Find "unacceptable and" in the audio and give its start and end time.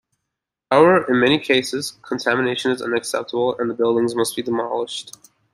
2.81-3.69